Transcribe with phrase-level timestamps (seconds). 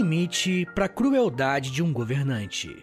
[0.00, 2.74] limite para a crueldade de um governante?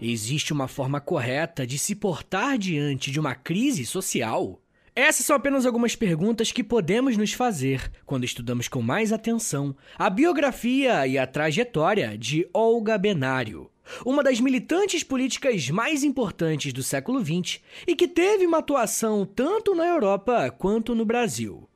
[0.00, 4.58] Existe uma forma correta de se portar diante de uma crise social?
[4.96, 10.08] Essas são apenas algumas perguntas que podemos nos fazer quando estudamos com mais atenção a
[10.08, 13.70] biografia e a trajetória de Olga Benário,
[14.02, 19.74] uma das militantes políticas mais importantes do século XX e que teve uma atuação tanto
[19.74, 21.69] na Europa quanto no Brasil.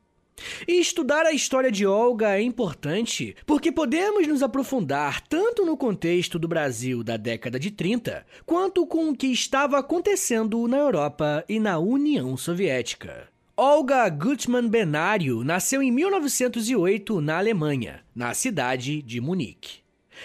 [0.66, 6.38] E estudar a história de Olga é importante porque podemos nos aprofundar tanto no contexto
[6.38, 11.60] do Brasil da década de 30, quanto com o que estava acontecendo na Europa e
[11.60, 13.29] na União Soviética.
[13.57, 19.85] Olga Gutmann Benário nasceu em 1908 na Alemanha, na cidade de Munique.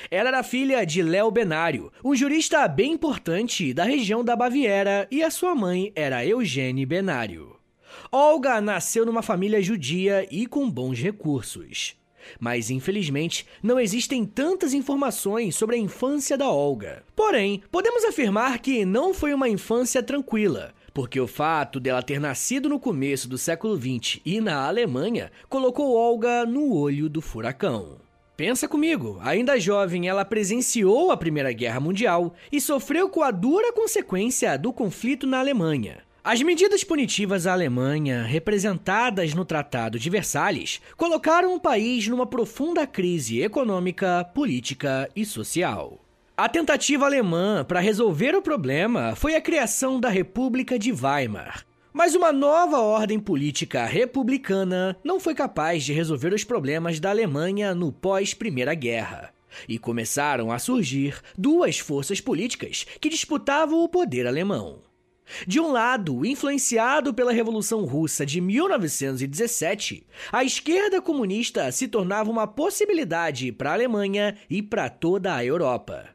[0.10, 5.22] Ela era filha de Léo Benário, um jurista bem importante da região da Baviera, e
[5.22, 7.59] a sua mãe era Eugênie Benário.
[8.12, 11.96] Olga nasceu numa família judia e com bons recursos.
[12.40, 17.04] Mas infelizmente não existem tantas informações sobre a infância da Olga.
[17.16, 22.70] Porém, podemos afirmar que não foi uma infância tranquila, porque o fato dela ter nascido
[22.70, 27.98] no começo do século XX e na Alemanha colocou Olga no olho do furacão.
[28.36, 33.74] Pensa comigo, ainda jovem, ela presenciou a Primeira Guerra Mundial e sofreu com a dura
[33.74, 36.09] consequência do conflito na Alemanha.
[36.32, 42.86] As medidas punitivas à Alemanha, representadas no Tratado de Versalhes, colocaram o país numa profunda
[42.86, 46.00] crise econômica, política e social.
[46.38, 51.66] A tentativa alemã para resolver o problema foi a criação da República de Weimar.
[51.92, 57.74] Mas uma nova ordem política republicana não foi capaz de resolver os problemas da Alemanha
[57.74, 59.34] no pós-Primeira Guerra.
[59.68, 64.88] E começaram a surgir duas forças políticas que disputavam o poder alemão.
[65.46, 72.48] De um lado, influenciado pela Revolução Russa de 1917, a esquerda comunista se tornava uma
[72.48, 76.10] possibilidade para a Alemanha e para toda a Europa.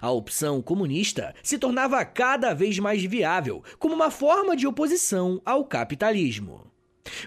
[0.00, 5.64] A opção comunista se tornava cada vez mais viável como uma forma de oposição ao
[5.64, 6.69] capitalismo.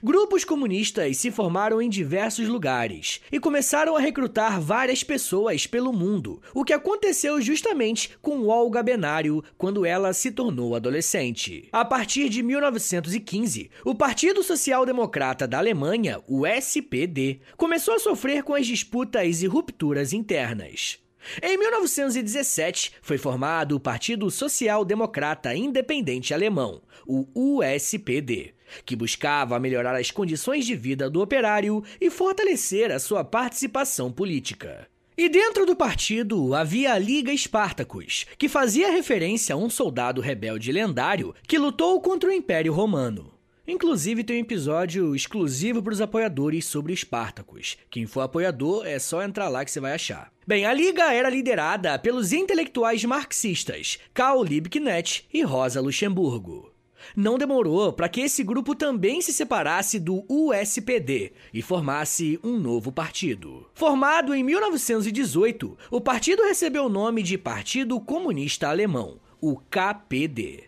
[0.04, 6.42] Grupos comunistas se formaram em diversos lugares e começaram a recrutar várias pessoas pelo mundo,
[6.54, 11.68] o que aconteceu justamente com Olga Benário quando ela se tornou adolescente.
[11.72, 18.44] A partir de 1915, o Partido Social Democrata da Alemanha, o SPD, começou a sofrer
[18.44, 21.00] com as disputas e rupturas internas.
[21.42, 28.54] Em 1917, foi formado o Partido Social Democrata Independente Alemão, o USPD,
[28.86, 34.88] que buscava melhorar as condições de vida do operário e fortalecer a sua participação política.
[35.16, 40.72] E dentro do partido havia a Liga Spartacus, que fazia referência a um soldado rebelde
[40.72, 43.32] lendário que lutou contra o Império Romano.
[43.66, 47.78] Inclusive tem um episódio exclusivo para os apoiadores sobre Spartacus.
[47.90, 50.34] Quem for apoiador é só entrar lá que você vai achar.
[50.46, 56.73] Bem, a liga era liderada pelos intelectuais marxistas Karl Liebknecht e Rosa Luxemburgo.
[57.16, 62.92] Não demorou para que esse grupo também se separasse do USPD e formasse um novo
[62.92, 63.68] partido.
[63.76, 70.64] Formado em 1918, o partido recebeu o nome de Partido Comunista Alemão, o KPD.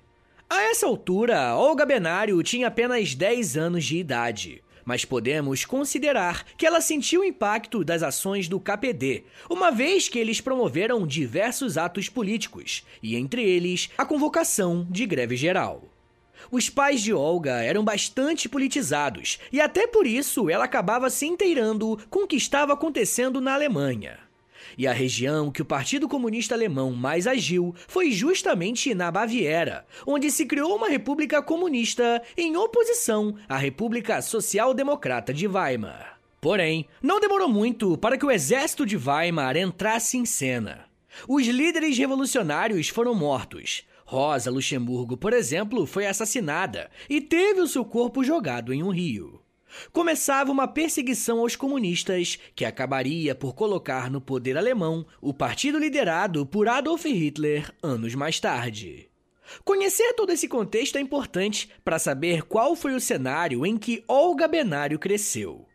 [0.48, 4.62] A essa altura, Olga Benário tinha apenas 10 anos de idade.
[4.86, 10.20] Mas podemos considerar que ela sentiu o impacto das ações do KPD, uma vez que
[10.20, 15.95] eles promoveram diversos atos políticos, e entre eles a convocação de greve geral.
[16.52, 21.98] Os pais de Olga eram bastante politizados e até por isso ela acabava se inteirando
[22.10, 24.20] com o que estava acontecendo na Alemanha.
[24.78, 30.30] E a região que o Partido Comunista Alemão mais agiu foi justamente na Baviera, onde
[30.30, 36.20] se criou uma república comunista em oposição à República Social Democrata de Weimar.
[36.42, 40.86] Porém, não demorou muito para que o exército de Weimar entrasse em cena.
[41.28, 47.84] Os líderes revolucionários foram mortos, Rosa Luxemburgo, por exemplo, foi assassinada e teve o seu
[47.84, 49.42] corpo jogado em um rio.
[49.92, 56.46] Começava uma perseguição aos comunistas que acabaria por colocar no poder alemão o partido liderado
[56.46, 59.10] por Adolf Hitler anos mais tarde.
[59.64, 64.48] Conhecer todo esse contexto é importante para saber qual foi o cenário em que Olga
[64.48, 65.68] Benário cresceu.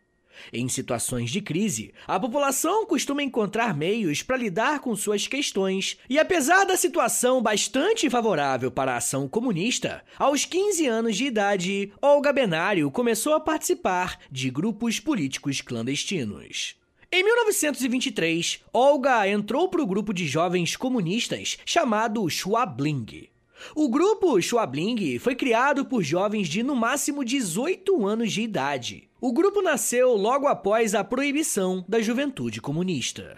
[0.51, 6.19] Em situações de crise, a população costuma encontrar meios para lidar com suas questões, e
[6.19, 12.33] apesar da situação bastante favorável para a ação comunista, aos 15 anos de idade, Olga
[12.33, 16.75] Benário começou a participar de grupos políticos clandestinos.
[17.13, 23.27] Em 1923, Olga entrou para o grupo de jovens comunistas chamado Schwabling.
[23.75, 29.09] O grupo Schwabling foi criado por jovens de no máximo 18 anos de idade.
[29.19, 33.37] O grupo nasceu logo após a proibição da juventude comunista.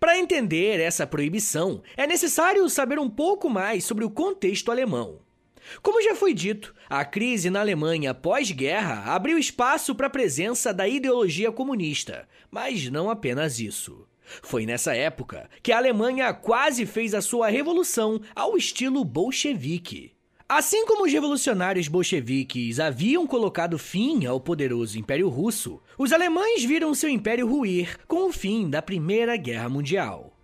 [0.00, 5.20] Para entender essa proibição, é necessário saber um pouco mais sobre o contexto alemão.
[5.82, 10.86] Como já foi dito, a crise na Alemanha pós-guerra abriu espaço para a presença da
[10.86, 14.06] ideologia comunista, mas não apenas isso.
[14.42, 20.12] Foi nessa época que a Alemanha quase fez a sua revolução ao estilo bolchevique.
[20.48, 26.94] Assim como os revolucionários bolcheviques haviam colocado fim ao poderoso Império Russo, os alemães viram
[26.94, 30.36] seu império ruir com o fim da Primeira Guerra Mundial.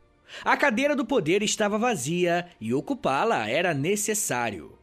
[0.43, 4.79] A cadeira do poder estava vazia e ocupá-la era necessário.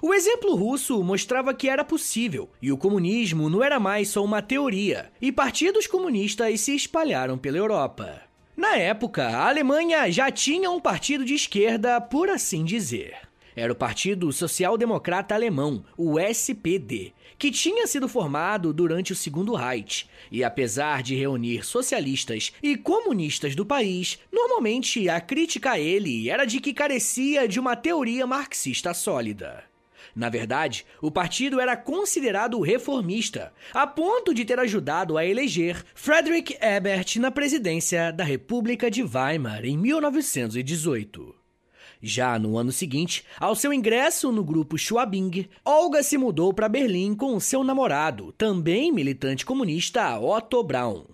[0.00, 4.40] O exemplo russo mostrava que era possível e o comunismo não era mais só uma
[4.40, 8.22] teoria, e partidos comunistas se espalharam pela Europa.
[8.56, 13.16] Na época, a Alemanha já tinha um partido de esquerda, por assim dizer.
[13.56, 19.54] Era o Partido Social Democrata Alemão, o SPD, que tinha sido formado durante o Segundo
[19.54, 26.28] Reich, e apesar de reunir socialistas e comunistas do país, normalmente a crítica a ele
[26.30, 29.64] era de que carecia de uma teoria marxista sólida.
[30.14, 36.56] Na verdade, o partido era considerado reformista, a ponto de ter ajudado a eleger Friedrich
[36.60, 41.34] Ebert na presidência da República de Weimar em 1918.
[42.02, 47.14] Já no ano seguinte, ao seu ingresso no grupo Schwabing, Olga se mudou para Berlim
[47.14, 51.04] com seu namorado, também militante comunista Otto Braun.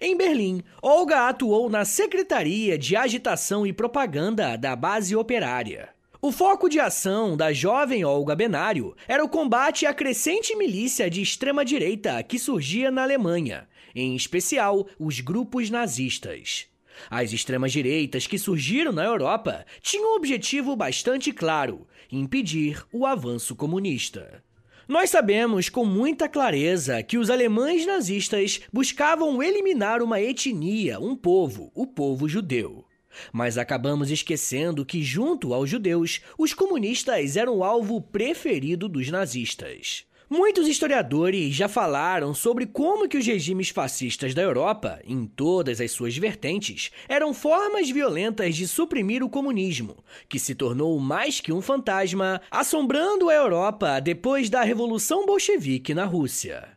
[0.00, 5.95] Em Berlim, Olga atuou na Secretaria de Agitação e Propaganda da Base Operária.
[6.20, 11.20] O foco de ação da jovem Olga Benário era o combate à crescente milícia de
[11.20, 16.68] extrema-direita que surgia na Alemanha, em especial os grupos nazistas.
[17.10, 24.42] As extremas-direitas que surgiram na Europa tinham um objetivo bastante claro: impedir o avanço comunista.
[24.88, 31.70] Nós sabemos com muita clareza que os alemães nazistas buscavam eliminar uma etnia, um povo,
[31.74, 32.85] o povo judeu.
[33.32, 40.06] Mas acabamos esquecendo que, junto aos judeus, os comunistas eram o alvo preferido dos nazistas.
[40.28, 45.92] Muitos historiadores já falaram sobre como que os regimes fascistas da Europa, em todas as
[45.92, 49.96] suas vertentes, eram formas violentas de suprimir o comunismo,
[50.28, 56.04] que se tornou mais que um fantasma, assombrando a Europa depois da Revolução Bolchevique na
[56.04, 56.76] Rússia.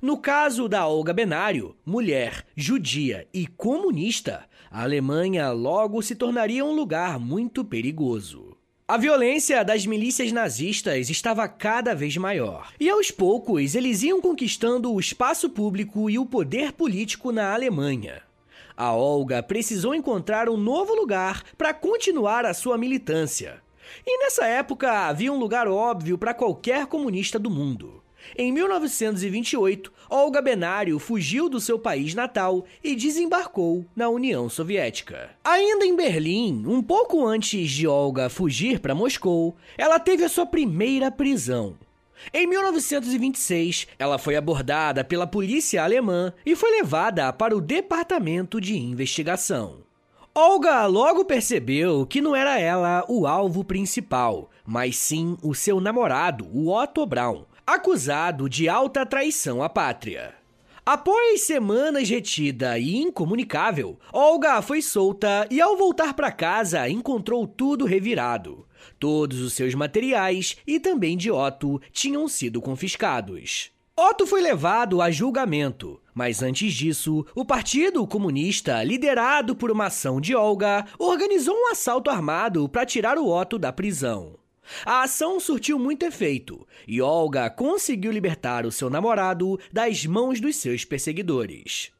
[0.00, 6.72] No caso da Olga Benário, mulher, judia e comunista, a Alemanha logo se tornaria um
[6.72, 8.56] lugar muito perigoso.
[8.88, 14.92] A violência das milícias nazistas estava cada vez maior, e aos poucos eles iam conquistando
[14.92, 18.20] o espaço público e o poder político na Alemanha.
[18.76, 23.62] A Olga precisou encontrar um novo lugar para continuar a sua militância.
[24.04, 28.02] E nessa época havia um lugar óbvio para qualquer comunista do mundo.
[28.36, 35.30] Em 1928, Olga Benário fugiu do seu país natal e desembarcou na União Soviética.
[35.44, 40.46] Ainda em Berlim, um pouco antes de Olga fugir para Moscou, ela teve a sua
[40.46, 41.76] primeira prisão.
[42.32, 48.76] Em 1926, ela foi abordada pela polícia alemã e foi levada para o departamento de
[48.76, 49.84] investigação.
[50.34, 56.48] Olga logo percebeu que não era ela o alvo principal, mas sim o seu namorado,
[56.52, 60.34] o Otto Braun, acusado de alta traição à pátria.
[60.84, 67.86] Após semanas retida e incomunicável, Olga foi solta e, ao voltar para casa, encontrou tudo
[67.86, 68.66] revirado.
[69.00, 73.70] Todos os seus materiais e também de Otto tinham sido confiscados.
[73.96, 80.20] Otto foi levado a julgamento, mas antes disso, o Partido Comunista, liderado por uma ação
[80.20, 84.43] de Olga, organizou um assalto armado para tirar o Otto da prisão.
[84.84, 90.56] A ação surtiu muito efeito e Olga conseguiu libertar o seu namorado das mãos dos
[90.56, 91.92] seus perseguidores.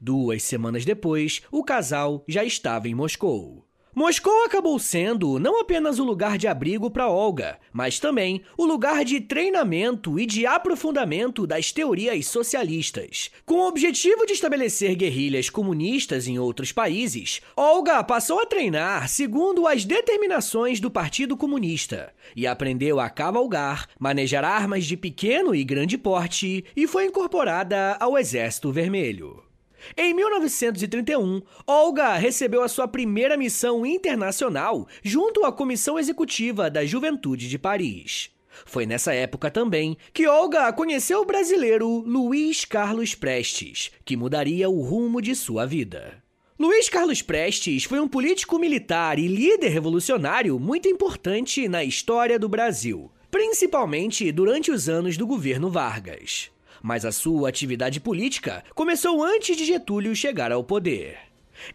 [0.00, 3.64] Duas semanas depois, o casal já estava em Moscou.
[3.94, 9.04] Moscou acabou sendo não apenas o lugar de abrigo para Olga, mas também o lugar
[9.04, 13.30] de treinamento e de aprofundamento das teorias socialistas.
[13.44, 19.66] Com o objetivo de estabelecer guerrilhas comunistas em outros países, Olga passou a treinar segundo
[19.66, 25.98] as determinações do Partido Comunista e aprendeu a cavalgar, manejar armas de pequeno e grande
[25.98, 29.51] porte e foi incorporada ao Exército Vermelho.
[29.96, 37.48] Em 1931, Olga recebeu a sua primeira missão internacional junto à Comissão Executiva da Juventude
[37.48, 38.30] de Paris.
[38.66, 44.82] Foi nessa época também que Olga conheceu o brasileiro Luiz Carlos Prestes, que mudaria o
[44.82, 46.22] rumo de sua vida.
[46.58, 52.48] Luiz Carlos Prestes foi um político militar e líder revolucionário muito importante na história do
[52.48, 59.56] Brasil, principalmente durante os anos do governo Vargas mas a sua atividade política começou antes
[59.56, 61.18] de Getúlio chegar ao poder.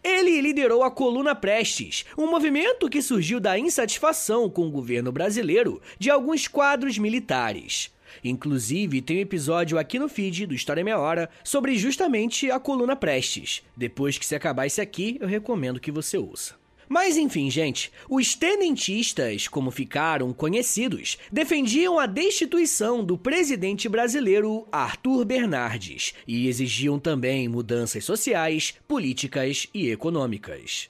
[0.04, 5.80] Ele liderou a Coluna Prestes, um movimento que surgiu da insatisfação com o governo brasileiro
[5.98, 7.90] de alguns quadros militares.
[8.22, 12.96] Inclusive, tem um episódio aqui no feed do História Meia Hora sobre justamente a coluna
[12.96, 13.62] Prestes.
[13.76, 16.54] Depois que se acabar esse aqui, eu recomendo que você ouça.
[16.88, 25.24] Mas enfim, gente, os tenentistas, como ficaram conhecidos, defendiam a destituição do presidente brasileiro Arthur
[25.24, 30.88] Bernardes e exigiam também mudanças sociais, políticas e econômicas.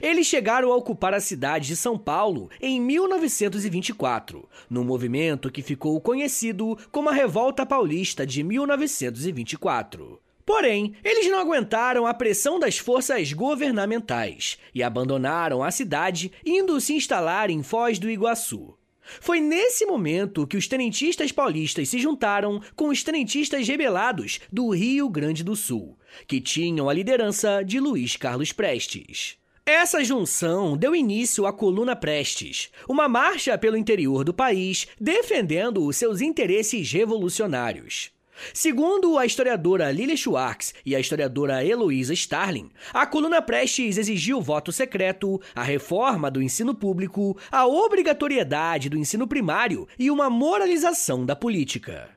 [0.00, 6.00] Eles chegaram a ocupar a cidade de São Paulo em 1924, num movimento que ficou
[6.00, 10.20] conhecido como a Revolta Paulista de 1924.
[10.44, 16.94] Porém, eles não aguentaram a pressão das forças governamentais e abandonaram a cidade, indo se
[16.94, 18.76] instalar em Foz do Iguaçu.
[19.20, 25.08] Foi nesse momento que os tenentistas paulistas se juntaram com os tenentistas rebelados do Rio
[25.08, 29.36] Grande do Sul, que tinham a liderança de Luiz Carlos Prestes.
[29.66, 35.96] Essa junção deu início à Coluna Prestes, uma marcha pelo interior do país defendendo os
[35.96, 38.10] seus interesses revolucionários.
[38.52, 44.72] Segundo a historiadora Lilia Schwartz e a historiadora Heloísa Starling, a coluna Prestes exigiu voto
[44.72, 51.36] secreto, a reforma do ensino público, a obrigatoriedade do ensino primário e uma moralização da
[51.36, 52.08] política.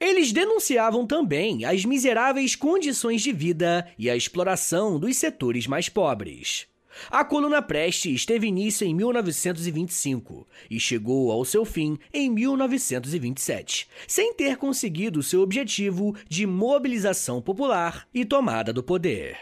[0.00, 6.68] Eles denunciavam também as miseráveis condições de vida e a exploração dos setores mais pobres.
[7.10, 14.34] A coluna Prestes teve início em 1925 e chegou ao seu fim em 1927, sem
[14.34, 19.36] ter conseguido seu objetivo de mobilização popular e tomada do poder.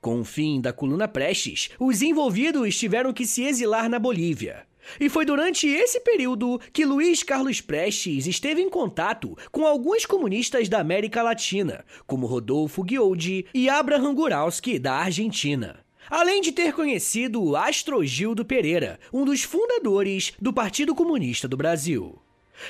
[0.00, 4.66] Com o fim da coluna Prestes, os envolvidos tiveram que se exilar na Bolívia.
[5.00, 10.68] E foi durante esse período que Luiz Carlos Prestes esteve em contato com alguns comunistas
[10.68, 15.85] da América Latina, como Rodolfo Guioldi e Abraham Guralski, da Argentina.
[16.08, 22.18] Além de ter conhecido Astrogildo Pereira, um dos fundadores do Partido Comunista do Brasil.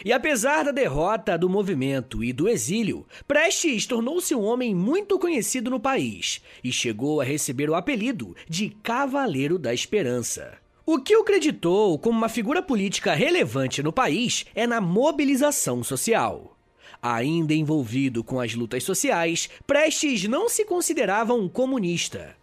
[0.04, 5.70] E apesar da derrota do movimento e do exílio, Prestes tornou-se um homem muito conhecido
[5.70, 10.58] no país e chegou a receber o apelido de Cavaleiro da Esperança.
[10.84, 16.56] O que o acreditou como uma figura política relevante no país é na mobilização social.
[17.02, 22.35] Ainda envolvido com as lutas sociais, Prestes não se considerava um comunista.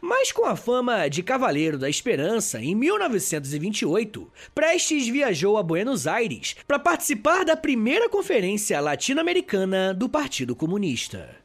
[0.00, 6.56] Mas com a fama de Cavaleiro da Esperança, em 1928, Prestes viajou a Buenos Aires
[6.66, 11.40] para participar da primeira conferência latino-americana do Partido Comunista.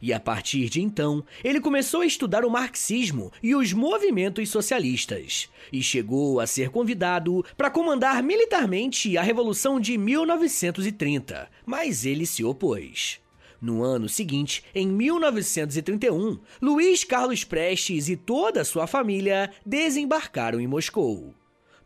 [0.00, 5.48] E a partir de então, ele começou a estudar o marxismo e os movimentos socialistas,
[5.72, 12.44] e chegou a ser convidado para comandar militarmente a Revolução de 1930, mas ele se
[12.44, 13.20] opôs.
[13.60, 20.66] No ano seguinte, em 1931, Luiz Carlos Prestes e toda a sua família desembarcaram em
[20.66, 21.34] Moscou.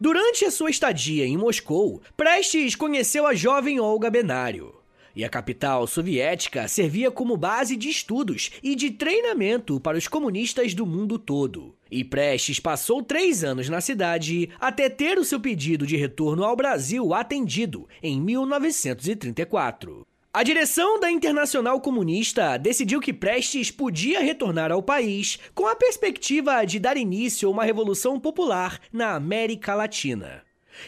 [0.01, 4.75] Durante a sua estadia em Moscou, Prestes conheceu a jovem Olga Benário.
[5.17, 10.75] E a capital soviética servia como base de estudos e de treinamento para os comunistas
[10.75, 11.75] do mundo todo.
[11.89, 16.57] E Prestes passou três anos na cidade até ter o seu pedido de retorno ao
[16.57, 20.05] Brasil atendido em 1934.
[20.37, 26.65] A direção da Internacional Comunista decidiu que Prestes podia retornar ao país com a perspectiva
[26.65, 30.43] de dar início a uma revolução popular na América Latina.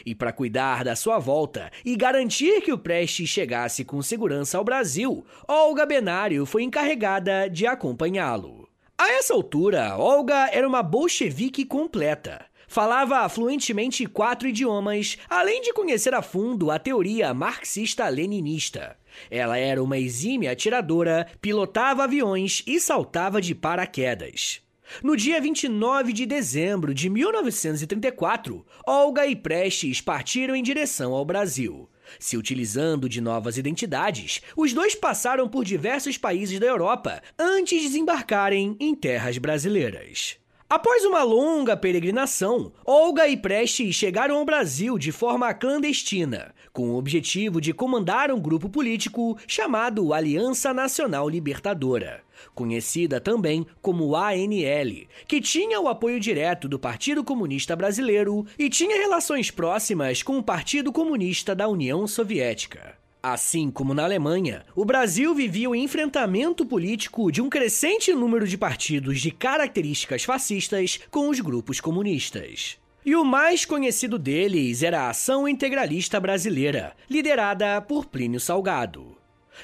[0.05, 4.65] E para cuidar da sua volta e garantir que o Prestes chegasse com segurança ao
[4.65, 8.69] Brasil, Olga Benário foi encarregada de acompanhá-lo.
[8.99, 12.47] A essa altura, Olga era uma bolchevique completa.
[12.67, 18.97] Falava fluentemente quatro idiomas, além de conhecer a fundo a teoria marxista-leninista.
[19.31, 24.61] Ela era uma exímia atiradora, pilotava aviões e saltava de paraquedas.
[25.03, 31.89] No dia 29 de dezembro de 1934, Olga e Prestes partiram em direção ao Brasil.
[32.21, 37.89] Se utilizando de novas identidades, os dois passaram por diversos países da Europa antes de
[37.89, 40.39] desembarcarem em terras brasileiras.
[40.69, 46.97] Após uma longa peregrinação, Olga e Prestes chegaram ao Brasil de forma clandestina, com o
[46.97, 52.21] objetivo de comandar um grupo político chamado Aliança Nacional Libertadora,
[52.53, 58.97] conhecida também como ANL, que tinha o apoio direto do Partido Comunista Brasileiro e tinha
[58.97, 63.06] relações próximas com o Partido Comunista da União Soviética.
[63.29, 68.57] Assim como na Alemanha, o Brasil vivia o enfrentamento político de um crescente número de
[68.57, 72.79] partidos de características fascistas com os grupos comunistas.
[73.05, 79.17] E o mais conhecido deles era a Ação Integralista Brasileira, liderada por Plínio Salgado.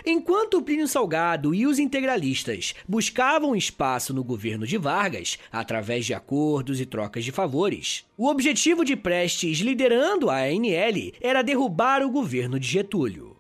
[0.05, 6.81] Enquanto Plínio Salgado e os integralistas buscavam espaço no governo de Vargas através de acordos
[6.81, 12.59] e trocas de favores, o objetivo de Prestes liderando a ANL era derrubar o governo
[12.59, 13.32] de Getúlio.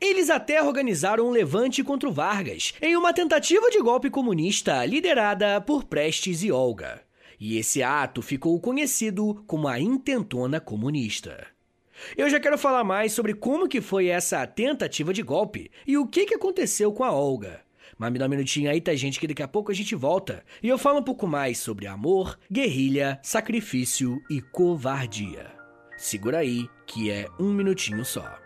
[0.00, 5.60] Eles até organizaram um levante contra o Vargas em uma tentativa de golpe comunista liderada
[5.60, 7.02] por Prestes e Olga.
[7.38, 11.46] E esse ato ficou conhecido como a Intentona Comunista.
[12.16, 16.06] Eu já quero falar mais sobre como que foi essa tentativa de golpe e o
[16.06, 17.60] que, que aconteceu com a Olga.
[17.98, 20.44] Mas me dá um minutinho aí, tá, gente, que daqui a pouco a gente volta
[20.62, 25.50] e eu falo um pouco mais sobre amor, guerrilha, sacrifício e covardia.
[25.96, 28.45] Segura aí, que é um minutinho só.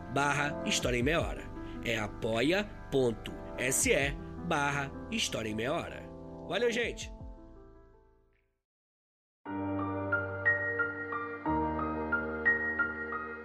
[0.13, 1.43] barra História em Meia Hora.
[1.83, 2.71] É apoia.se
[4.47, 6.03] barra História em Meia Hora.
[6.47, 7.11] Valeu, gente!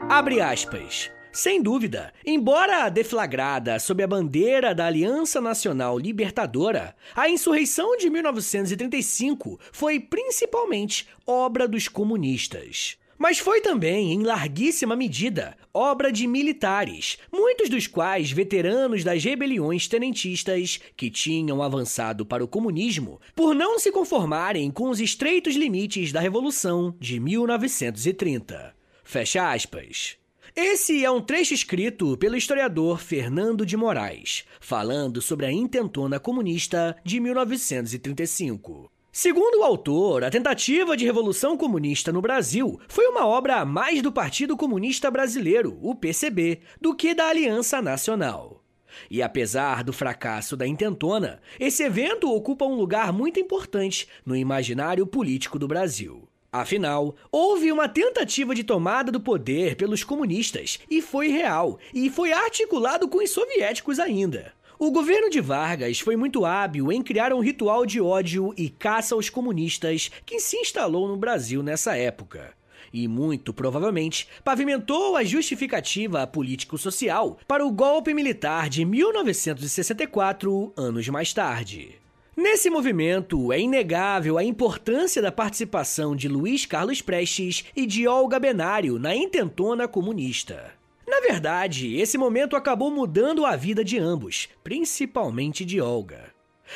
[0.08, 1.10] Abre aspas.
[1.32, 9.60] Sem dúvida, embora deflagrada sob a bandeira da Aliança Nacional Libertadora, a insurreição de 1935
[9.70, 12.96] foi principalmente obra dos comunistas.
[13.18, 19.88] Mas foi também, em larguíssima medida, obra de militares, muitos dos quais veteranos das rebeliões
[19.88, 26.12] tenentistas que tinham avançado para o comunismo por não se conformarem com os estreitos limites
[26.12, 28.74] da Revolução de 1930.
[29.02, 30.16] Fecha aspas.
[30.54, 36.96] Esse é um trecho escrito pelo historiador Fernando de Moraes, falando sobre a intentona comunista
[37.04, 38.90] de 1935.
[39.18, 44.12] Segundo o autor, a tentativa de revolução comunista no Brasil foi uma obra mais do
[44.12, 48.62] Partido Comunista Brasileiro, o PCB, do que da Aliança Nacional.
[49.10, 55.06] E apesar do fracasso da intentona, esse evento ocupa um lugar muito importante no imaginário
[55.06, 56.28] político do Brasil.
[56.52, 62.34] Afinal, houve uma tentativa de tomada do poder pelos comunistas e foi real, e foi
[62.34, 64.52] articulado com os soviéticos ainda.
[64.78, 69.14] O governo de Vargas foi muito hábil em criar um ritual de ódio e caça
[69.14, 72.52] aos comunistas que se instalou no Brasil nessa época.
[72.92, 81.32] E muito provavelmente pavimentou a justificativa político-social para o golpe militar de 1964, anos mais
[81.32, 81.98] tarde.
[82.36, 88.38] Nesse movimento, é inegável a importância da participação de Luiz Carlos Prestes e de Olga
[88.38, 90.75] Benário na intentona comunista.
[91.16, 96.30] Na verdade, esse momento acabou mudando a vida de ambos, principalmente de Olga.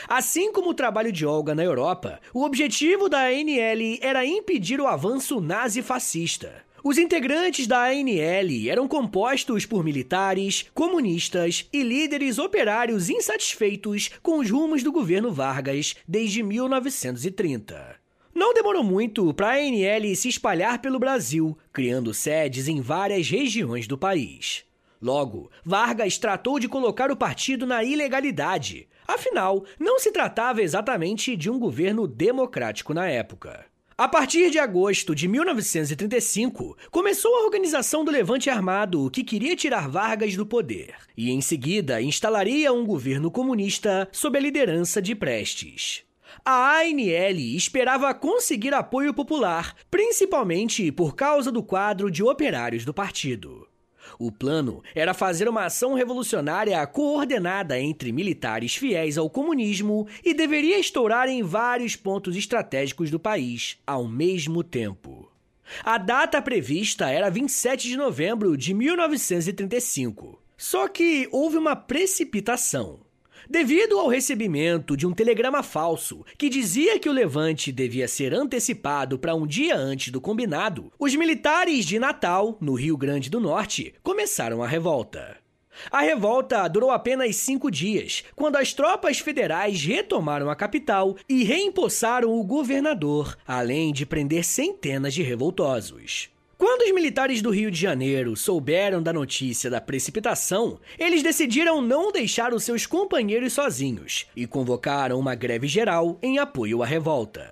[0.08, 4.86] Assim como o trabalho de Olga na Europa, o objetivo da ANL era impedir o
[4.86, 6.64] avanço nazi-fascista.
[6.82, 14.50] Os integrantes da ANL eram compostos por militares, comunistas e líderes operários insatisfeitos com os
[14.50, 17.99] rumos do governo Vargas desde 1930.
[18.40, 23.86] Não demorou muito para a ANL se espalhar pelo Brasil, criando sedes em várias regiões
[23.86, 24.64] do país.
[24.98, 28.88] Logo, Vargas tratou de colocar o partido na ilegalidade.
[29.06, 33.66] Afinal, não se tratava exatamente de um governo democrático na época.
[33.98, 39.86] A partir de agosto de 1935, começou a organização do Levante Armado que queria tirar
[39.86, 46.08] Vargas do poder, e em seguida instalaria um governo comunista sob a liderança de Prestes.
[46.44, 53.68] A ANL esperava conseguir apoio popular, principalmente por causa do quadro de operários do partido.
[54.18, 60.78] O plano era fazer uma ação revolucionária coordenada entre militares fiéis ao comunismo e deveria
[60.78, 65.30] estourar em vários pontos estratégicos do país ao mesmo tempo.
[65.84, 70.40] A data prevista era 27 de novembro de 1935.
[70.56, 73.00] Só que houve uma precipitação.
[73.50, 79.18] Devido ao recebimento de um telegrama falso que dizia que o levante devia ser antecipado
[79.18, 83.92] para um dia antes do combinado, os militares de Natal, no Rio Grande do Norte,
[84.04, 85.36] começaram a revolta.
[85.90, 92.30] A revolta durou apenas cinco dias, quando as tropas federais retomaram a capital e reempossaram
[92.30, 96.30] o governador, além de prender centenas de revoltosos.
[96.60, 102.12] Quando os militares do Rio de Janeiro souberam da notícia da precipitação, eles decidiram não
[102.12, 107.50] deixar os seus companheiros sozinhos e convocaram uma greve geral em apoio à revolta.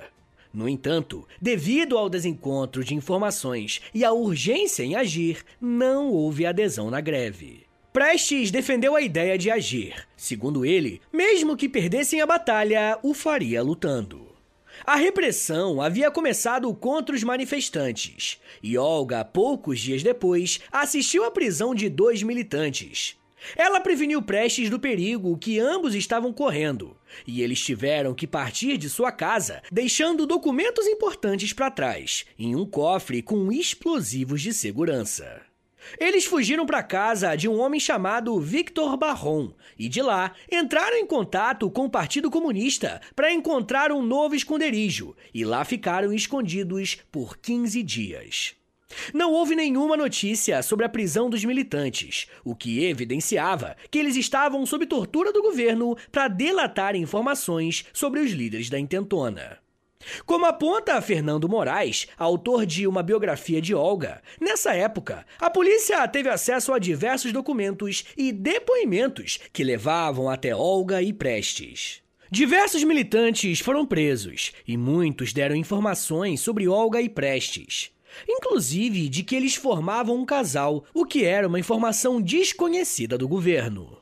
[0.53, 6.91] No entanto, devido ao desencontro de informações e à urgência em agir, não houve adesão
[6.91, 7.65] na greve.
[7.91, 10.07] Prestes defendeu a ideia de agir.
[10.19, 14.28] Segundo ele, mesmo que perdessem a batalha, o faria lutando.
[14.89, 21.75] A repressão havia começado contra os manifestantes, e Olga, poucos dias depois, assistiu à prisão
[21.75, 23.15] de dois militantes.
[23.55, 26.97] Ela preveniu Prestes do perigo que ambos estavam correndo,
[27.27, 32.65] e eles tiveram que partir de sua casa, deixando documentos importantes para trás, em um
[32.65, 35.48] cofre com explosivos de segurança.
[35.99, 41.07] Eles fugiram para casa de um homem chamado Victor Barron e de lá entraram em
[41.07, 47.37] contato com o Partido Comunista para encontrar um novo esconderijo e lá ficaram escondidos por
[47.39, 48.59] 15 dias.
[49.13, 54.65] Não houve nenhuma notícia sobre a prisão dos militantes, o que evidenciava que eles estavam
[54.65, 59.59] sob tortura do governo para delatar informações sobre os líderes da intentona.
[60.25, 66.29] Como aponta Fernando Moraes, autor de uma biografia de Olga, nessa época, a polícia teve
[66.29, 72.03] acesso a diversos documentos e depoimentos que levavam até Olga e Prestes.
[72.31, 77.91] Diversos militantes foram presos e muitos deram informações sobre Olga e Prestes.
[78.29, 83.98] Inclusive de que eles formavam um casal, o que era uma informação desconhecida do governo.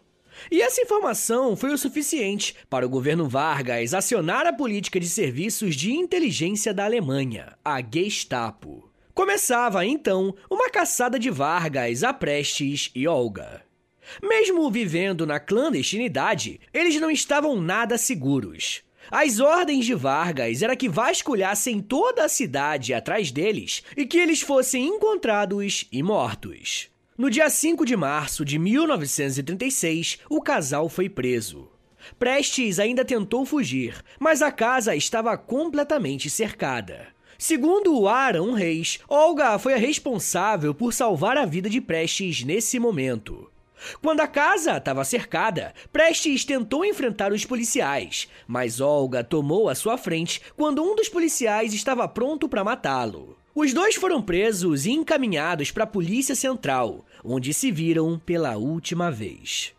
[0.50, 5.74] E essa informação foi o suficiente para o governo Vargas acionar a política de serviços
[5.74, 8.90] de inteligência da Alemanha, a Gestapo.
[9.14, 13.62] Começava então uma caçada de Vargas a Prestes e Olga.
[14.22, 18.82] Mesmo vivendo na clandestinidade, eles não estavam nada seguros.
[19.10, 24.40] As ordens de Vargas era que vasculhassem toda a cidade atrás deles e que eles
[24.40, 26.90] fossem encontrados e mortos.
[27.18, 31.66] No dia 5 de março de 1936, o casal foi preso.
[32.18, 37.08] Prestes ainda tentou fugir, mas a casa estava completamente cercada.
[37.38, 42.78] Segundo o Aaron Reis, Olga foi a responsável por salvar a vida de Prestes nesse
[42.78, 43.50] momento.
[44.02, 49.96] Quando a casa estava cercada, Prestes tentou enfrentar os policiais, mas Olga tomou a sua
[49.96, 53.38] frente quando um dos policiais estava pronto para matá-lo.
[53.58, 59.10] Os dois foram presos e encaminhados para a Polícia Central, onde se viram pela última
[59.10, 59.72] vez.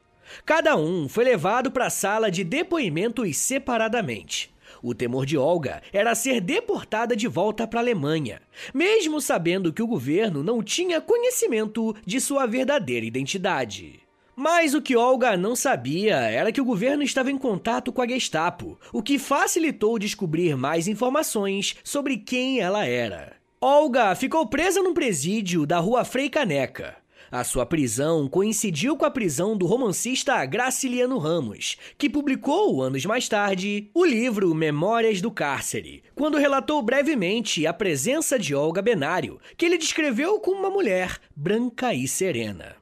[0.43, 4.51] Cada um foi levado para a sala de depoimentos separadamente.
[4.81, 8.41] O temor de Olga era ser deportada de volta para a Alemanha,
[8.73, 13.99] mesmo sabendo que o governo não tinha conhecimento de sua verdadeira identidade.
[14.35, 18.07] Mas o que Olga não sabia era que o governo estava em contato com a
[18.07, 23.36] Gestapo, o que facilitou descobrir mais informações sobre quem ela era.
[23.59, 26.95] Olga ficou presa num presídio da rua Frei Caneca.
[27.31, 33.27] A sua prisão coincidiu com a prisão do romancista Graciliano Ramos, que publicou, anos mais
[33.27, 39.65] tarde, o livro Memórias do Cárcere, quando relatou brevemente a presença de Olga Benário, que
[39.65, 42.75] ele descreveu como uma mulher branca e serena.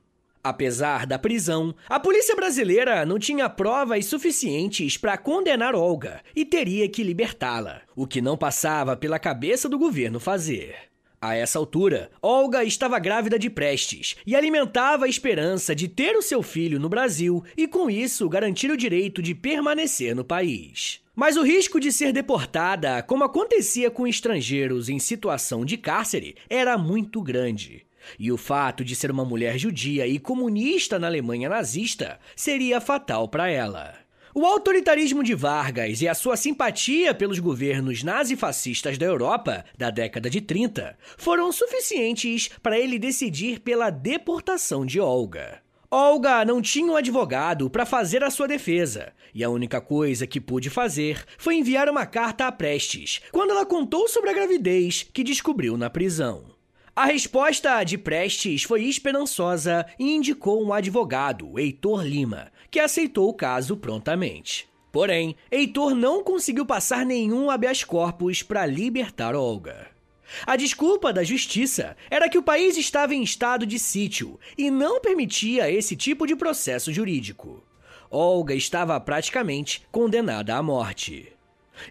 [0.45, 6.87] Apesar da prisão, a polícia brasileira não tinha provas suficientes para condenar Olga e teria
[6.87, 10.75] que libertá-la, o que não passava pela cabeça do governo fazer.
[11.19, 16.21] A essa altura, Olga estava grávida de Prestes e alimentava a esperança de ter o
[16.21, 21.01] seu filho no Brasil e, com isso, garantir o direito de permanecer no país.
[21.15, 26.77] Mas o risco de ser deportada, como acontecia com estrangeiros em situação de cárcere, era
[26.77, 27.84] muito grande.
[28.19, 33.27] E o fato de ser uma mulher judia e comunista na Alemanha nazista seria fatal
[33.27, 34.05] para ela.
[34.37, 40.29] O autoritarismo de Vargas e a sua simpatia pelos governos nazifascistas da Europa da década
[40.29, 45.61] de 30 foram suficientes para ele decidir pela deportação de Olga.
[45.89, 50.41] Olga não tinha um advogado para fazer a sua defesa, e a única coisa que
[50.41, 55.23] pôde fazer foi enviar uma carta a Prestes, quando ela contou sobre a gravidez que
[55.23, 56.54] descobriu na prisão.
[56.97, 63.33] A resposta de Prestes foi esperançosa e indicou um advogado, Heitor Lima, que aceitou o
[63.33, 64.69] caso prontamente.
[64.93, 69.87] Porém, Heitor não conseguiu passar nenhum habeas corpus para libertar Olga.
[70.47, 75.01] A desculpa da justiça era que o país estava em estado de sítio e não
[75.01, 77.61] permitia esse tipo de processo jurídico.
[78.09, 81.34] Olga estava praticamente condenada à morte.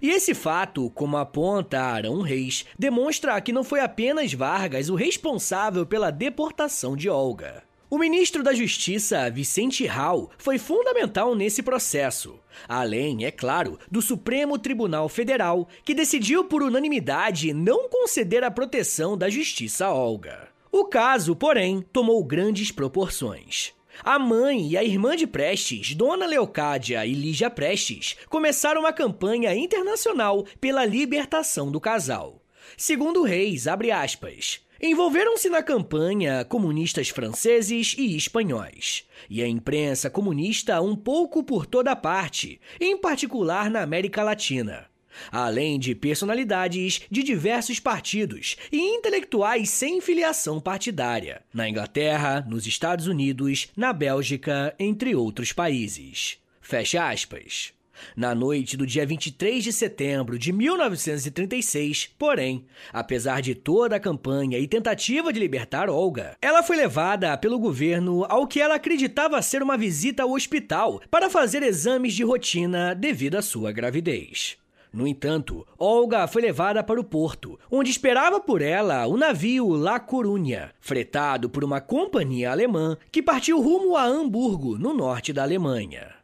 [0.00, 5.86] E esse fato, como aponta Arão Reis, demonstra que não foi apenas Vargas o responsável
[5.86, 7.62] pela deportação de Olga.
[7.94, 12.40] O ministro da Justiça, Vicente Rau, foi fundamental nesse processo.
[12.68, 19.16] Além, é claro, do Supremo Tribunal Federal, que decidiu por unanimidade não conceder a proteção
[19.16, 20.48] da justiça a Olga.
[20.72, 23.72] O caso, porém, tomou grandes proporções.
[24.02, 29.54] A mãe e a irmã de Prestes, Dona Leocádia e Lígia Prestes, começaram uma campanha
[29.54, 32.42] internacional pela libertação do casal.
[32.76, 40.80] Segundo Reis, abre aspas, Envolveram-se na campanha comunistas franceses e espanhóis, e a imprensa comunista
[40.82, 44.86] um pouco por toda parte, em particular na América Latina,
[45.30, 53.06] além de personalidades de diversos partidos e intelectuais sem filiação partidária, na Inglaterra, nos Estados
[53.06, 56.38] Unidos, na Bélgica, entre outros países.
[56.60, 57.74] Fecha aspas.
[58.16, 64.58] Na noite do dia 23 de setembro de 1936, porém, apesar de toda a campanha
[64.58, 69.62] e tentativa de libertar Olga, ela foi levada pelo governo ao que ela acreditava ser
[69.62, 74.56] uma visita ao hospital para fazer exames de rotina devido à sua gravidez.
[74.94, 79.98] No entanto, Olga foi levada para o porto, onde esperava por ela o navio La
[79.98, 86.14] Corunha, fretado por uma companhia alemã que partiu rumo a Hamburgo, no norte da Alemanha.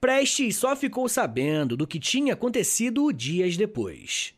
[0.00, 4.34] Prestes só ficou sabendo do que tinha acontecido dias depois.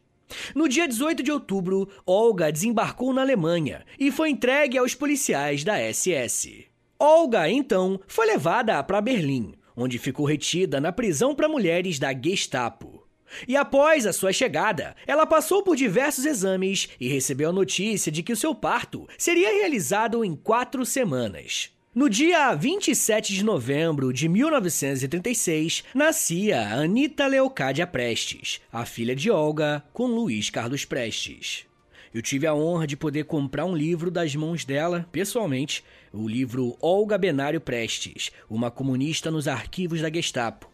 [0.55, 5.79] No dia 18 de outubro, Olga desembarcou na Alemanha e foi entregue aos policiais da
[5.79, 6.66] SS.
[6.99, 13.09] Olga, então, foi levada para Berlim, onde ficou retida na prisão para mulheres da Gestapo.
[13.47, 18.23] E após a sua chegada, ela passou por diversos exames e recebeu a notícia de
[18.23, 21.71] que o seu parto seria realizado em quatro semanas.
[21.93, 29.83] No dia 27 de novembro de 1936, nascia Anita Leocádia Prestes, a filha de Olga,
[29.93, 31.66] com Luiz Carlos Prestes.
[32.14, 36.77] Eu tive a honra de poder comprar um livro das mãos dela, pessoalmente, o livro
[36.81, 40.69] Olga Benário Prestes, uma comunista nos arquivos da Gestapo.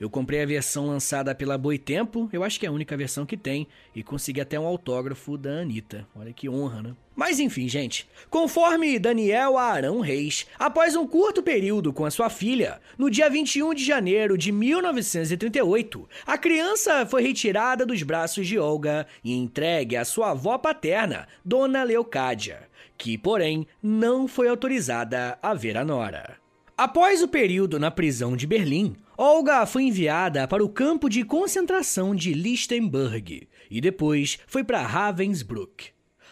[0.00, 3.36] Eu comprei a versão lançada pela Boitempo, eu acho que é a única versão que
[3.36, 6.06] tem, e consegui até um autógrafo da Anitta.
[6.14, 6.96] Olha que honra, né?
[7.14, 8.08] Mas enfim, gente.
[8.30, 13.74] Conforme Daniel Arão Reis, após um curto período com a sua filha, no dia 21
[13.74, 20.04] de janeiro de 1938, a criança foi retirada dos braços de Olga e entregue à
[20.04, 26.36] sua avó paterna, Dona Leocádia, que, porém, não foi autorizada a ver a nora.
[26.76, 32.14] Após o período na prisão de Berlim, Olga foi enviada para o campo de concentração
[32.14, 35.86] de Lichtenberg e depois foi para Ravensbrück.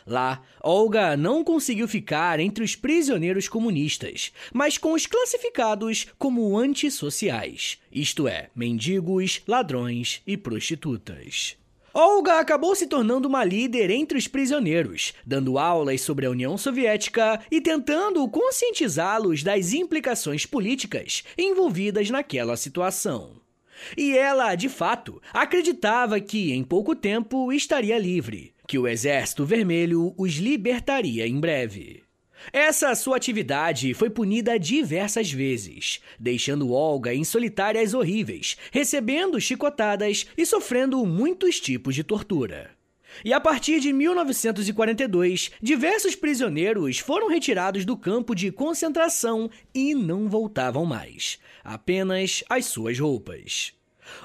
[0.07, 7.81] Lá, Olga não conseguiu ficar entre os prisioneiros comunistas, mas com os classificados como antissociais,
[7.91, 11.57] isto é, mendigos, ladrões e prostitutas.
[11.99, 17.41] Olga acabou se tornando uma líder entre os prisioneiros, dando aulas sobre a União Soviética
[17.51, 23.41] e tentando conscientizá-los das implicações políticas envolvidas naquela situação.
[23.97, 30.13] E ela, de fato, acreditava que em pouco tempo estaria livre, que o Exército Vermelho
[30.19, 32.06] os libertaria em breve.
[32.53, 40.47] Essa sua atividade foi punida diversas vezes, deixando Olga em solitárias horríveis, recebendo chicotadas e
[40.47, 42.71] sofrendo muitos tipos de tortura.
[43.25, 50.29] E a partir de 1942, diversos prisioneiros foram retirados do campo de concentração e não
[50.29, 53.73] voltavam mais, apenas as suas roupas.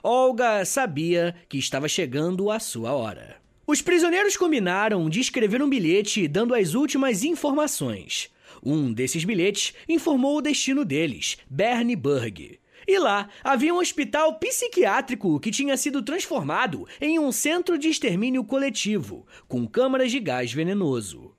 [0.04, 3.41] Olga sabia que estava chegando a sua hora.
[3.72, 8.30] Os prisioneiros combinaram de escrever um bilhete dando as últimas informações.
[8.62, 12.60] Um desses bilhetes informou o destino deles, Berneburg.
[12.86, 18.44] E lá havia um hospital psiquiátrico que tinha sido transformado em um centro de extermínio
[18.44, 21.34] coletivo, com câmaras de gás venenoso.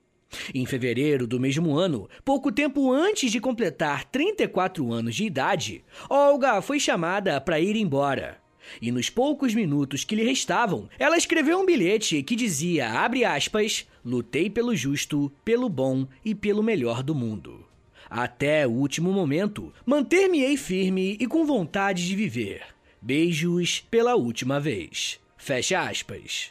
[0.54, 6.62] Em fevereiro do mesmo ano, pouco tempo antes de completar 34 anos de idade, Olga
[6.62, 8.41] foi chamada para ir embora.
[8.80, 13.86] E nos poucos minutos que lhe restavam, ela escreveu um bilhete que dizia, abre aspas,
[14.04, 17.66] lutei pelo justo, pelo bom e pelo melhor do mundo.
[18.08, 22.62] Até o último momento, manter-me-ei firme e com vontade de viver.
[23.00, 25.18] Beijos pela última vez.
[25.36, 26.50] Fecha aspas.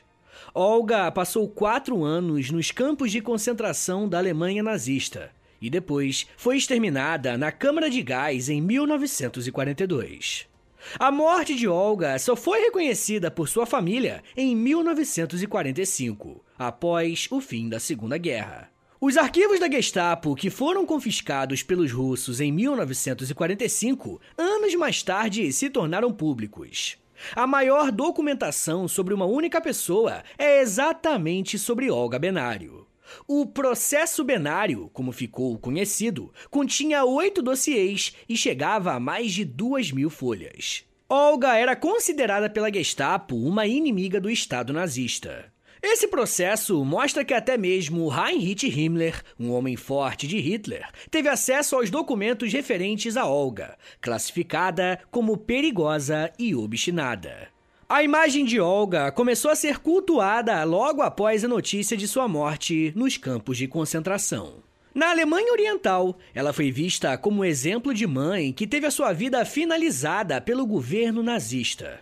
[0.54, 5.32] Olga passou quatro anos nos campos de concentração da Alemanha nazista
[5.62, 10.51] e depois foi exterminada na Câmara de Gás em 1942.
[11.00, 17.70] A morte de Olga só foi reconhecida por sua família em 1945, após o fim
[17.70, 18.70] da Segunda Guerra.
[19.00, 25.70] Os arquivos da Gestapo, que foram confiscados pelos russos em 1945, anos mais tarde se
[25.70, 26.98] tornaram públicos.
[27.36, 32.91] A maior documentação sobre uma única pessoa é exatamente sobre Olga Benário.
[33.28, 39.92] O processo benário, como ficou conhecido, continha oito dossiês e chegava a mais de duas
[39.92, 40.84] mil folhas.
[41.10, 45.52] Olga era considerada pela Gestapo uma inimiga do Estado nazista.
[45.84, 51.76] Esse processo mostra que até mesmo Heinrich Himmler, um homem forte de Hitler, teve acesso
[51.76, 57.51] aos documentos referentes a Olga, classificada como perigosa e obstinada.
[57.92, 62.94] A imagem de Olga começou a ser cultuada logo após a notícia de sua morte
[62.96, 64.64] nos campos de concentração.
[64.96, 69.44] Na Alemanha Oriental, ela foi vista como exemplo de mãe que teve a sua vida
[69.44, 72.00] finalizada pelo governo nazista.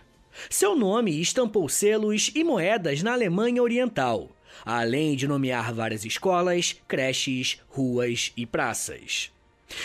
[0.48, 4.30] Seu nome estampou selos e moedas na Alemanha Oriental,
[4.64, 9.32] além de nomear várias escolas, creches, ruas e praças.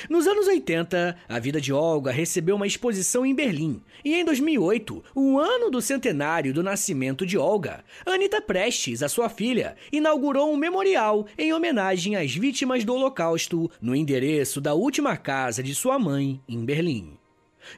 [0.10, 5.04] Nos anos 80, a vida de Olga recebeu uma exposição em Berlim, e em 2008,
[5.15, 10.58] o ano do centenário do nascimento de Olga, Anita Prestes, a sua filha, inaugurou um
[10.58, 16.39] memorial em homenagem às vítimas do Holocausto no endereço da última casa de sua mãe,
[16.48, 17.17] em Berlim.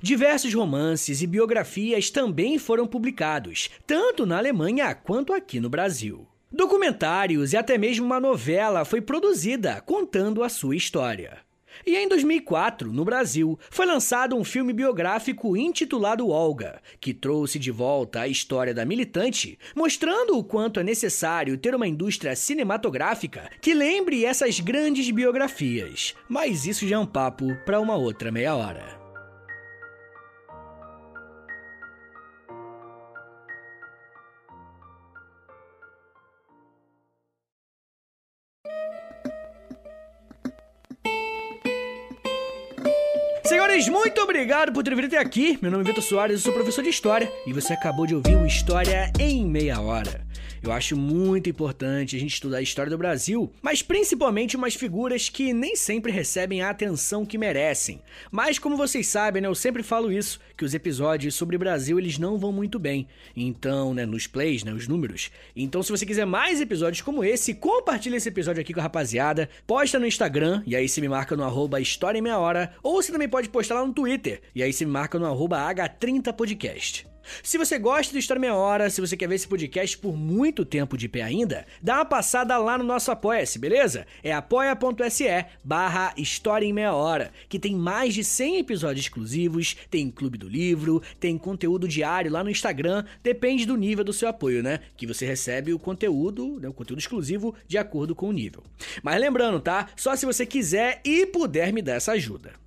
[0.02, 6.28] Diversos romances e biografias também foram publicados, tanto na Alemanha quanto aqui no Brasil.
[6.52, 11.47] Documentários e até mesmo uma novela foi produzida contando a sua história.
[11.88, 17.72] E em 2004, no Brasil, foi lançado um filme biográfico intitulado Olga, que trouxe de
[17.72, 23.74] volta a história da militante, mostrando o quanto é necessário ter uma indústria cinematográfica que
[23.74, 26.14] lembre essas grandes biografias.
[26.28, 28.97] Mas isso já é um papo para uma outra meia hora.
[43.68, 45.60] Senhores, muito obrigado por ter vindo até aqui.
[45.62, 48.38] Meu nome é Vitor Soares, eu sou professor de História e você acabou de ouvir
[48.46, 50.27] História em Meia Hora.
[50.62, 55.30] Eu acho muito importante a gente estudar a história do Brasil, mas principalmente umas figuras
[55.30, 58.02] que nem sempre recebem a atenção que merecem.
[58.32, 62.18] Mas como vocês sabem, né, eu sempre falo isso, que os episódios sobre Brasil eles
[62.18, 63.08] não vão muito bem.
[63.36, 65.32] Então, né, nos plays, né, os números.
[65.56, 69.50] Então, se você quiser mais episódios como esse, compartilha esse episódio aqui com a rapaziada,
[69.66, 73.02] posta no Instagram e aí você me marca no arroba História em Meia Hora, ou
[73.02, 77.17] você também pode postar lá no Twitter e aí você me marca no arroba H30podcast.
[77.44, 80.66] Se você gosta do História Meia Hora, se você quer ver esse podcast por muito
[80.66, 84.06] tempo de pé ainda, dá uma passada lá no nosso Apoia-se, beleza?
[84.24, 90.10] É apoia.se barra História em Meia Hora, que tem mais de 100 episódios exclusivos, tem
[90.10, 94.64] Clube do Livro, tem conteúdo diário lá no Instagram, depende do nível do seu apoio,
[94.64, 94.80] né?
[94.96, 98.64] Que você recebe o conteúdo, né, o conteúdo exclusivo de acordo com o nível.
[99.04, 99.90] Mas lembrando, tá?
[99.96, 102.67] Só se você quiser e puder me dar essa ajuda.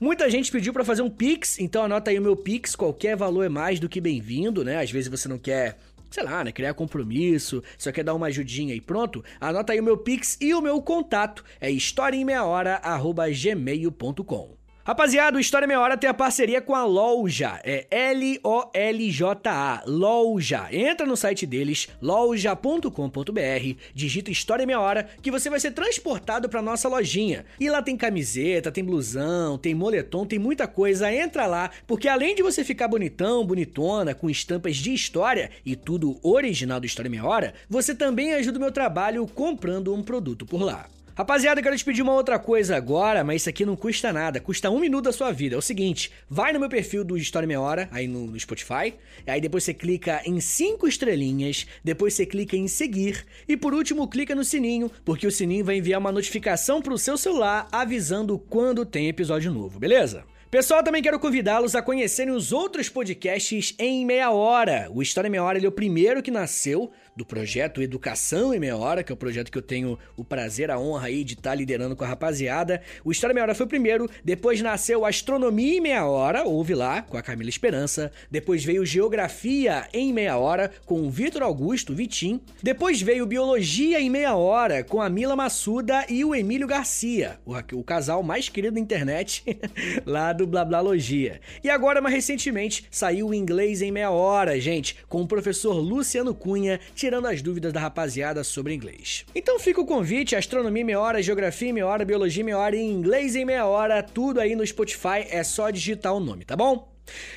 [0.00, 3.44] Muita gente pediu para fazer um Pix, então anota aí o meu Pix, qualquer valor
[3.44, 4.80] é mais do que bem-vindo, né?
[4.80, 5.78] Às vezes você não quer
[6.10, 9.84] sei lá, né, criar compromisso, só quer dar uma ajudinha e pronto, anota aí o
[9.84, 14.59] meu Pix e o meu contato, é historiaemmeiahora.gmail.com.
[14.82, 20.68] Rapaziada, o História Meia Hora tem a parceria com a Loja, é L-O-L-J-A, Loja.
[20.72, 26.62] Entra no site deles, loja.com.br, digita História Meia Hora, que você vai ser transportado para
[26.62, 27.44] nossa lojinha.
[27.60, 31.12] E lá tem camiseta, tem blusão, tem moletom, tem muita coisa.
[31.12, 36.18] Entra lá, porque além de você ficar bonitão, bonitona, com estampas de história e tudo
[36.22, 40.62] original do História Meia Hora, você também ajuda o meu trabalho comprando um produto por
[40.62, 40.88] lá.
[41.14, 44.40] Rapaziada, eu quero te pedir uma outra coisa agora, mas isso aqui não custa nada,
[44.40, 45.56] custa um minuto da sua vida.
[45.56, 48.94] É o seguinte, vai no meu perfil do História Meia Hora, aí no, no Spotify,
[49.26, 54.08] aí depois você clica em cinco estrelinhas, depois você clica em seguir, e por último
[54.08, 58.86] clica no sininho, porque o sininho vai enviar uma notificação pro seu celular avisando quando
[58.86, 60.24] tem episódio novo, beleza?
[60.50, 64.90] Pessoal, também quero convidá-los a conhecerem os outros podcasts em meia hora.
[64.92, 68.76] O História em Meia Hora é o primeiro que nasceu do projeto Educação em Meia
[68.76, 71.54] Hora, que é o projeto que eu tenho o prazer, a honra aí de estar
[71.54, 72.82] liderando com a rapaziada.
[73.04, 76.74] O História em Meia Hora foi o primeiro, depois nasceu Astronomia em Meia Hora, ouve
[76.74, 78.10] lá, com a Camila Esperança.
[78.28, 82.40] Depois veio Geografia em Meia Hora, com o Vitor Augusto, Vitim.
[82.60, 87.54] Depois veio Biologia em Meia Hora, com a Mila Massuda e o Emílio Garcia, o,
[87.78, 89.44] o casal mais querido da internet,
[90.04, 91.40] lá do Blablalogia.
[91.62, 96.34] E agora, mais recentemente, saiu o Inglês em Meia Hora, gente, com o professor Luciano
[96.34, 99.26] Cunha, tirando as dúvidas da rapaziada sobre inglês.
[99.34, 102.58] Então fica o convite, astronomia em meia hora, geografia em meia hora, biologia em meia
[102.58, 106.44] hora e inglês em meia hora, tudo aí no Spotify, é só digitar o nome,
[106.44, 106.88] tá bom?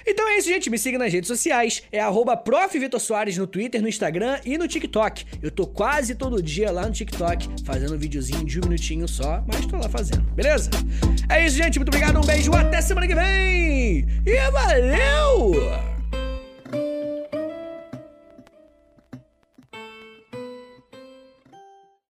[0.06, 0.70] Então é isso, gente.
[0.70, 1.84] Me siga nas redes sociais.
[1.92, 2.36] É arroba
[3.38, 5.26] no Twitter, no Instagram e no TikTok.
[5.42, 9.44] Eu tô quase todo dia lá no TikTok fazendo um videozinho de um minutinho só,
[9.48, 10.70] mas tô lá fazendo, beleza?
[11.30, 11.80] É isso, gente.
[11.80, 14.06] Muito obrigado, um beijo, até semana que vem!
[14.26, 15.93] E valeu!